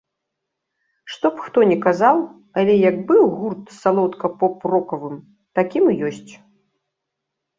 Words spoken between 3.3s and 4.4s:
гурт салодка